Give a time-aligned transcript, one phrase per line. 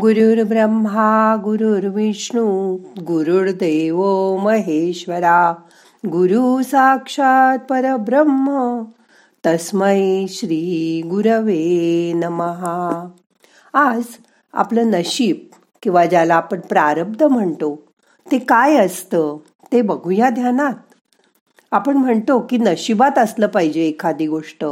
[0.00, 4.02] गुरुर्ब्रह्मा गुरुर्विष्णू गुरुर्देव
[4.36, 5.54] महेश्वरा
[6.06, 8.82] गुरु साक्षात परब्रह्म
[9.46, 13.08] तस्मै श्री गुरवे नमहा
[13.74, 14.02] आज
[14.52, 15.36] आपलं नशीब
[15.82, 17.82] किंवा ज्याला आपण प्रारब्ध म्हणतो
[18.30, 19.36] ते काय असतं
[19.72, 20.74] ते बघूया ध्यानात.
[21.70, 24.64] आपण म्हणतो की नशिबात असलं पाहिजे एखादी गोष्ट.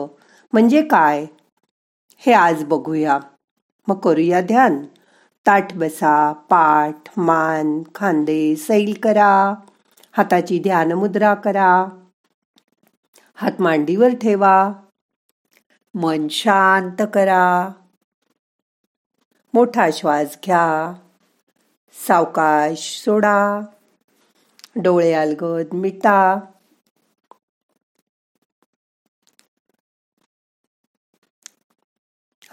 [0.52, 1.26] म्हणजे काय?
[2.18, 3.18] हे आज बघूया.
[3.88, 4.78] मग करूया ध्यान.
[5.46, 9.54] ताठ बसा पाठ मान खांदे सैल करा.
[10.12, 11.86] हाताची ध्यान मुद्रा करा.
[13.34, 14.72] हात मांडीवर ठेवा.
[15.94, 17.68] मन शांत करा.
[19.54, 20.94] मोठा श्वास घ्या.
[22.06, 23.60] सावकाश सोडा.
[24.76, 26.40] डोळे अलगद मिटा.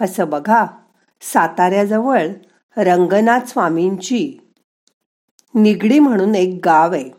[0.00, 0.66] असं बघा
[1.20, 2.26] साताऱ्याजवळ
[2.80, 4.38] रंगनाथ स्वामींची.
[5.54, 7.10] निगडी म्हणून एक गाव आहे.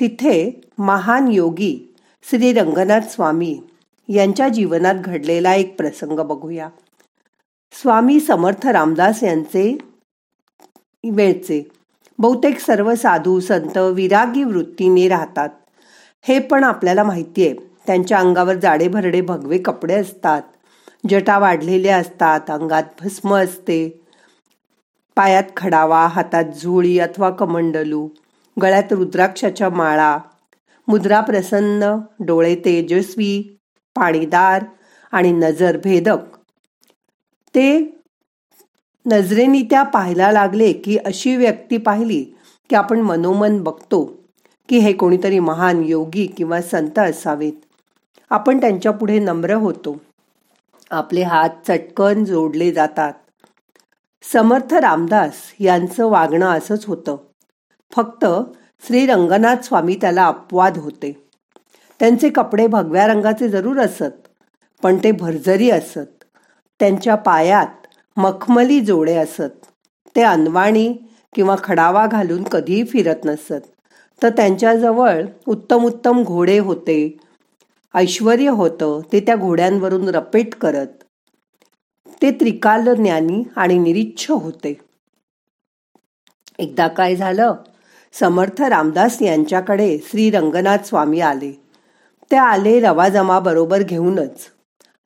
[0.00, 1.94] तिथे महान योगी
[2.30, 3.60] श्री रंगनाथ स्वामी
[4.08, 6.68] यांच्या जीवनात घडलेला एक प्रसंग बघूया.
[7.72, 9.78] स्वामी समर्थ रामदास यांचे
[11.12, 11.68] वेळचे.
[12.18, 15.48] बहुतेक सर्व साधू संत विरागी वृत्तीने राहतात.
[16.22, 17.56] हे पण आपल्याला माहिती आहे
[17.86, 20.42] त्यांच्या अंगावर जाडे भरडे भगवे कपडे असतात.
[21.08, 22.40] जटा वाढलेल्या असतात.
[22.48, 24.01] अंगात भस्म असते.
[25.16, 28.08] पायात खडावा हातात झुळी अथवा कमंडलू
[28.62, 30.18] गळ्यात रुद्राक्षाच्या माळा
[30.88, 33.58] मुद्रा प्रसन्न डोळे तेजस्वी
[33.96, 34.64] पाणीदार
[35.12, 36.36] आणि नजर भेदक.
[37.54, 37.78] ते
[39.06, 42.24] नजरेनी त्या पाहायला लागले की अशी व्यक्ती पाहिली
[42.70, 44.04] की आपण मनोमन बघतो
[44.68, 47.52] की हे कोणीतरी महान योगी किंवा संत असावेत.
[48.30, 49.96] आपण त्यांच्या पुढे नम्र होतो.
[50.90, 53.12] आपले हात चटकन जोडले जातात.
[54.22, 57.16] समर्थ रामदास यांचं वागणं असंच होतं.
[57.92, 58.24] फक्त
[58.86, 61.28] श्री रंगनाथ स्वामी त्याला अपवाद होते.
[62.00, 64.28] त्यांचे कपडे भगव्या रंगाचे जरूर असत
[64.82, 66.24] पण ते भरजरी असत.
[66.80, 69.66] त्यांच्या पायात मखमली जोडे असत.
[70.16, 70.94] ते अनवाणी
[71.34, 73.62] किंवा खडावा घालून कधीही फिरत नसत.
[74.22, 77.18] तर त्यांच्याजवळ उत्तम उत्तम घोडे होते.
[77.94, 80.86] ऐश्वर होतं ते त्या घोड्यांवरून रपेट करत.
[82.22, 84.80] ते त्रिकाल ज्ञानी आणि निरीच्छ होते.
[86.58, 87.54] एकदा काय झालं?
[88.12, 91.60] समर्थ रामदास यांच्याकडे श्री रंगनाथ स्वामी आले.
[92.30, 94.46] ते आले रवाजमा बरोबर घेऊनच.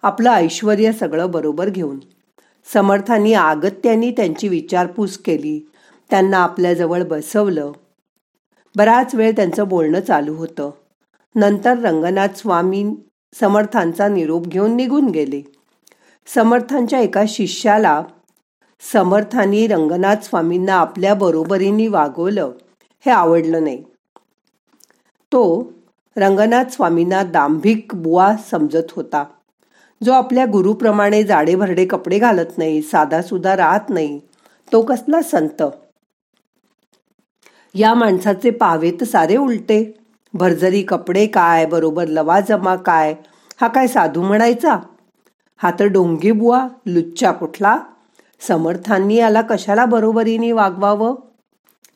[0.03, 1.99] आपलं ऐश्वर सगळं बरोबर घेऊन.
[2.72, 5.71] समर्थांनी आगत्यांनी त्यांची विचारपूस केली.
[6.10, 7.72] त्यांना आपल्याजवळ बसवलं.
[8.77, 10.71] बराच वेळ त्यांचं बोलणं चालू होतं.
[11.34, 12.87] नंतर रंगनाथ स्वामी
[13.41, 15.56] समर्थांचा निरोप घेऊन निघून गेले.
[16.34, 18.03] समर्थांच्या एका शिष्याला
[18.92, 22.53] समर्थांनी रंगनाथ स्वामींना आपल्या बरोबरीने वागवलं
[23.06, 23.82] हे आवडलं नाही.
[25.32, 25.72] तो
[26.16, 29.25] रंगनाथ स्वामींना दांभिक बुवा समजत होता.
[30.04, 34.20] जो आपल्या गुरुप्रमाणे जाडे भरडे कपडे घालत नाही साधासुद्धा राहत नाही
[34.72, 35.62] तो कसला संत.
[37.75, 39.98] या माणसाचे पावेत सारे उलटे.
[40.34, 43.15] भरजरी कपडे काय बरोबर लवाजमा काय
[43.60, 44.78] हा काय साधू म्हणायचा?
[45.56, 47.78] हा तर डोंगीबुवा लुच्चा कुठला
[48.41, 51.15] समर्थांनी याला कशाला बरोबरीने वागवावं?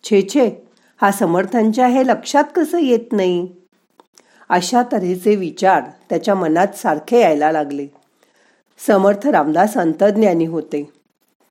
[0.05, 0.69] छे छे
[1.01, 3.49] हा समर्थांच्या हे लक्षात कसं येत नाही?
[4.49, 7.87] अशा तऱ्हेचे विचार त्याच्या मनात सारखे यायला लागले.
[8.87, 10.93] समर्थ रामदास अंतज्ञानी होते.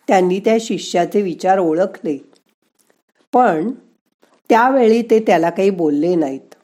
[0.08, 2.18] त्यांनी त्या शिष्याचे विचार ओळखले.
[3.34, 3.72] पण
[4.50, 6.56] त्यावेळी ते त्याला काही बोलले नाहीत.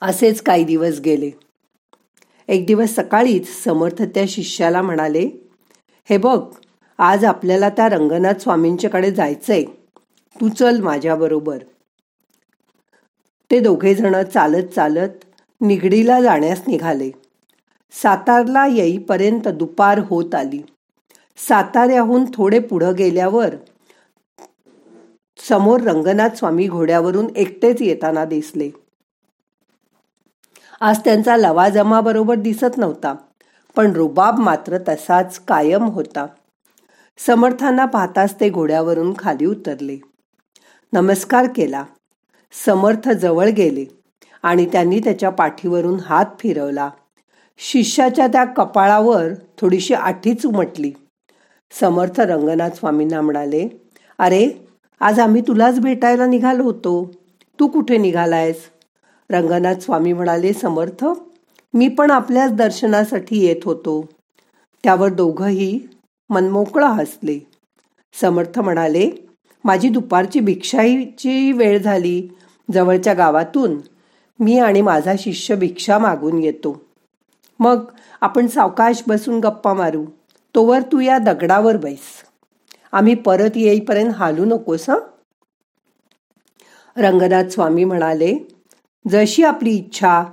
[0.00, 1.30] असेच काही दिवस गेले.
[2.48, 5.28] एक दिवस सकाळीच समर्थ त्या शिष्याला म्हणाले
[6.10, 6.40] हे बघ
[6.98, 9.64] आज आपल्याला त्या रंगनाथ स्वामींच्याकडे जायचंय.
[10.36, 11.58] तू चल माझ्याबरोबर
[13.50, 15.24] ते दोघेजण चालत चालत
[15.60, 17.10] निगडीला जाण्यास निघाले.
[17.92, 20.62] सातारला येईपर्यंत दुपार होत आली.
[21.48, 23.54] साताऱ्याहून थोडे पुढं गेल्यावर
[25.38, 28.70] समोर रंगनाथ स्वामी घोड्यावरून एकटेच येताना दिसले.
[30.80, 33.14] आज त्यांचा लवाजमा बरोबर दिसत नव्हता
[33.76, 36.26] पण रुबाब मात्र तसाच कायम होता.
[37.18, 39.96] समर्थांना पाहताच ते घोड्यावरून खाली उतरले.
[40.92, 41.84] नमस्कार केला.
[42.66, 43.84] समर्थ जवळ गेले
[44.42, 46.90] आणि त्यांनी त्याच्या पाठीवरून हात फिरवला.
[47.58, 49.22] शिष्याच्या त्या कपाळावर
[49.58, 50.92] थोडीशी आठीच उमटली.
[51.80, 53.68] समर्थ रंगनाथ स्वामींना म्हणाले
[54.18, 54.50] अरे
[55.00, 57.10] आज आम्ही तुलाच भेटायला निघालो होतो.
[57.60, 58.75] तू कुठे निघालायस?
[59.30, 61.04] रंगनाथ स्वामी म्हणाले समर्थ
[61.74, 64.08] मी पण आपल्याच दर्शनासाठी येत होतो.
[64.84, 65.80] त्यावर दोघंही
[66.30, 67.38] मनमोकळं हसले.
[68.20, 69.10] समर्थ म्हणाले
[69.64, 72.28] माझी दुपारची भिक्षाईची वेळ झाली.
[72.72, 73.78] जवळच्या गावातून
[74.40, 76.82] मी आणि माझा शिष्य भिक्षा मागून येतो.
[77.58, 77.84] मग
[78.20, 80.04] आपण सावकाश बसून गप्पा मारू.
[80.54, 82.22] तोवर तू या दगडावर बैस.
[82.92, 84.90] आम्ही परत येईपर्यंत हालू नकोस
[86.96, 88.55] रंगनाथ स्वामी म्हणाले
[89.08, 90.24] जशी आपली इच्छा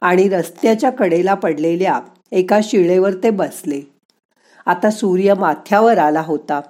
[0.00, 2.00] आणि रस्त्याच्या कडेला पडलेल्या
[2.32, 3.80] एका शिळेवर ते बसले.
[4.66, 6.60] आता सूर्य माथ्यावर आला होता.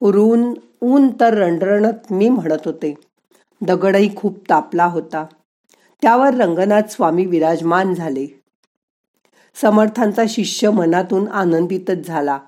[0.00, 2.94] उरून ऊन तर रणरणत मी म्हणत होते.
[3.60, 5.26] दगडही खूप तापला होता.
[6.02, 8.42] त्यावर रंगनाथ स्वामी विराजमान झाले.
[9.54, 12.38] समर्थांचा शिष्य मनातून आनंदितच झाला.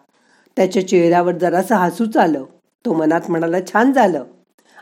[0.56, 2.44] त्याच्या चेहऱ्यावर जरासं हसूच आलं.
[2.84, 4.25] तो मनात म्हणाला छान झालं.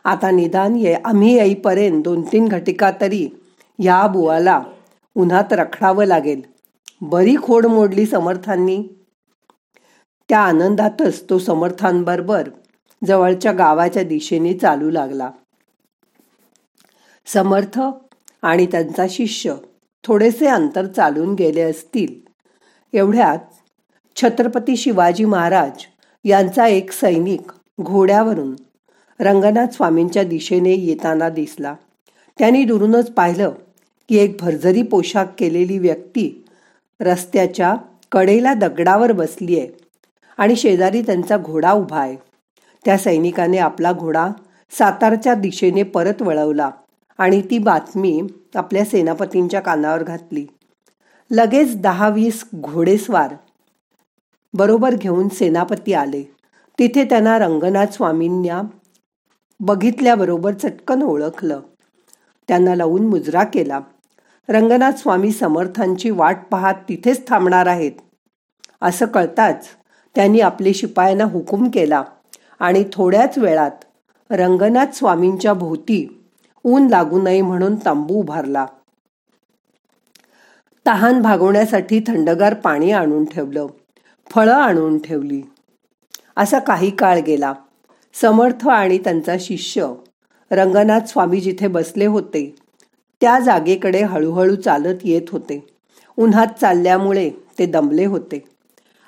[0.04, 3.28] आता निदान ये आम्ही येईपर्यंत दोन तीन घटिका तरी
[3.82, 4.62] या बुवाला
[5.14, 6.40] उन्हात रखडावं लागेल.
[7.00, 8.84] बरी खोड मोडली समर्थांनी.
[10.28, 12.48] त्या आनंदातच तो समर्थांबरोबर
[13.06, 15.30] जवळच्या गावाच्या दिशेने चालू लागला.
[17.26, 17.80] समर्थ
[18.42, 19.54] आणि त्यांचा शिष्य
[20.04, 22.28] थोडेसे अंतर चालून गेले असतील
[22.92, 23.38] एवढ्यात
[24.16, 25.84] छत्रपती शिवाजी महाराज
[26.24, 28.54] यांचा एक सैनिक घोड्यावरून
[29.20, 31.74] रंगनाथ स्वामींच्या दिशेने येताना दिसला.
[32.38, 33.52] त्यांनी दुरूनच पाहिलं
[34.10, 36.44] की एक भरजरी पोशाख केलेली व्यक्ती
[37.00, 37.76] रस्त्याच्या
[38.12, 39.68] कडेला दगडावर बसली आहे
[40.38, 42.16] आणि शेजारी त्यांचा घोडा उभा आहे.
[42.84, 44.28] त्या सैनिकाने आपला घोडा
[44.78, 46.70] सातारच्या दिशेने परत वळवला
[47.18, 48.22] आणि ती बातमी
[48.54, 50.46] आपल्या सेनापतींच्या कानावर घातली.
[51.30, 53.34] लगेच दहा वीस घोडेस्वार
[54.54, 56.22] बरोबर घेऊन सेनापती आले.
[56.78, 58.62] तिथे त्यांना रंगनाथ स्वामींना
[59.60, 61.60] बघितल्याबरोबर चटकन ओळखलं.
[62.48, 63.80] त्यांना लावून मुजरा केला.
[64.50, 67.92] रंगनाथ स्वामी समर्थांची वाट पाहत तिथेच थांबणार आहेत.
[68.82, 69.68] असं कळताच
[70.14, 72.02] त्यांनी आपले शिपायांना हुकूम केला
[72.60, 73.70] आणि थोड्याच वेळात
[74.30, 76.24] रंगनाथ स्वामींच्या भोवती
[76.64, 78.66] ऊन लागू नये म्हणून तंबू उभारला.
[80.86, 83.66] तहान भागवण्यासाठी थंडगार पाणी आणून ठेवलं
[84.30, 85.42] फळं आणून ठेवली.
[86.36, 87.52] असा काही काळ गेला.
[88.14, 89.92] समर्थ आणि त्यांचा शिष्य
[90.50, 92.54] रंगनाथ स्वामी जिथे बसले होते
[93.20, 95.66] त्या जागेकडे हळूहळू चालत येत होते.
[96.16, 98.44] उन्हात चालल्यामुळे ते दमले होते.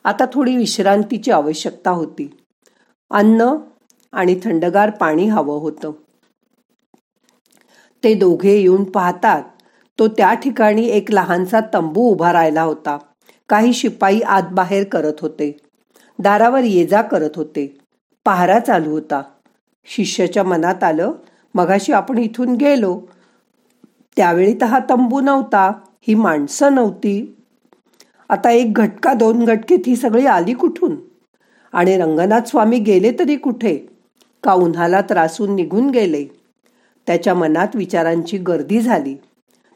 [0.05, 2.31] आता थोडी विश्रांतीची आवश्यकता होती.
[3.11, 3.55] अन्न
[4.13, 5.93] आणि थंडगार पाणी हवं होतं.
[8.05, 9.43] ते दोघे येऊन पाहतात
[9.99, 12.99] तो त्या ठिकाणी एक लहानसा तंबू उभा राहिला होता.
[13.49, 15.57] काही शिपाई आत बाहेर करत होते.
[16.19, 17.79] दारावर ये जा करत होते.
[18.25, 19.23] पहारा चालू होता.
[19.85, 21.13] शिष्याच्या मनात आलं
[21.55, 23.01] मगाशी आपण इथून गेलो.
[24.17, 25.73] त्यावेळी तर हा तंबू नव्हता
[26.09, 27.37] ही माणसं नव्हती.
[28.29, 30.97] आता एक घटका दोन घटकेत ही सगळी आली कुठून?
[31.73, 33.77] आणि रंगनाथ स्वामी गेले तरी कुठे?
[34.43, 36.25] का उन्हाला त्रासून निघून गेले?
[37.07, 39.15] त्याच्या मनात विचारांची गर्दी झाली.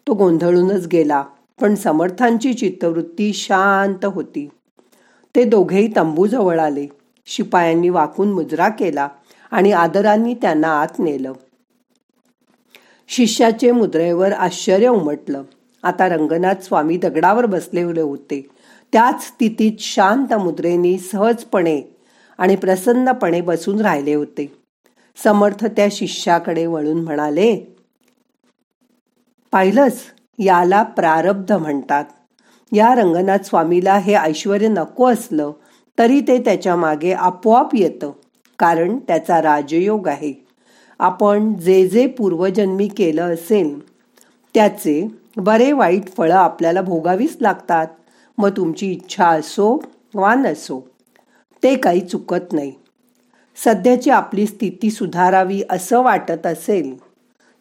[0.06, 1.24] तो गोंधळूनच गेला
[1.60, 4.48] पण समर्थांची चित्तवृत्ती शांत होती.
[5.34, 6.86] ते दोघेही तंबूजवळ आले.
[7.26, 9.08] शिपायांनी वाकून मुजरा केला
[9.50, 11.32] आणि आदरांनी त्यांना आत नेलं.
[13.08, 15.42] शिष्याचे मुद्रेवर आश्चर्य उमटलं.
[15.82, 18.48] आता रंगनाथ स्वामी दगडावर बसलेले होते.
[18.92, 21.96] त्याच स्थितीत शांत मुद्रेनी सहजपणे
[22.38, 24.56] आणि प्रसन्नपणे बसून राहिले होते.
[25.24, 27.76] समर्थ त्या शिष्याकडे वळून म्हणाले
[29.52, 30.00] पाहिलंच
[30.38, 32.04] याला प्रारब्ध म्हणतात.
[32.72, 35.52] या रंगनाथ स्वामीला हे ऐश्वर नको असलं
[35.98, 38.12] तरी ते त्याच्यामागे आपोआप येतं
[38.58, 40.45] कारण त्याचा राजयोग आहे.
[41.00, 43.78] आपण जे जे पूर्वजन्मी केलं असेल
[44.54, 47.86] त्याचे बरे वाईट फळं आपल्याला भोगावीच लागतात.
[48.38, 49.76] मग तुमची इच्छा असो
[50.14, 50.80] वा नसो
[51.62, 52.72] ते काही चुकत नाही.
[53.64, 56.94] सध्याची आपली स्थिती सुधारावी असं वाटत असेल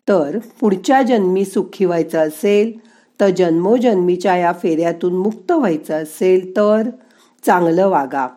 [0.07, 2.71] तर पुढच्या जन्मी सुखी व्हायचं असेल
[3.19, 6.89] तर जन्मोजन्मीच्या या फेऱ्यातून मुक्त व्हायचं असेल तर
[7.43, 8.27] चांगलं वागा.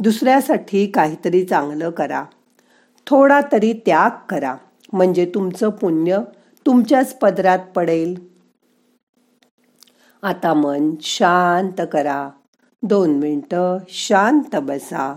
[0.00, 2.24] दुसऱ्यासाठी काहीतरी चांगलं करा.
[3.10, 4.56] थोडा तरी त्याग करा.
[4.92, 6.18] म्हणजे तुमचं पुण्य
[6.66, 8.28] तुमच्याच पदरात पडेल.
[10.22, 12.30] आता मन शांत करा.
[12.82, 15.16] दोन मिनटं शांत बसा.